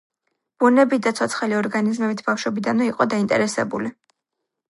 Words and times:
ბუნებით 0.61 1.03
და 1.07 1.11
ცოცხალი 1.19 1.57
ორგანიზმებით 1.57 2.25
ბავშვობიდანვე 2.29 2.87
იყო 2.93 3.09
დაინტერესებული. 3.13 3.93